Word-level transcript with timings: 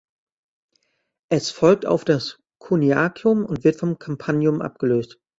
Es 1.29 1.51
folgt 1.51 1.85
auf 1.85 2.03
das 2.05 2.39
Coniacium 2.57 3.45
und 3.45 3.63
wird 3.63 3.75
vom 3.75 3.99
Campanium 3.99 4.59
abgelöst. 4.59 5.19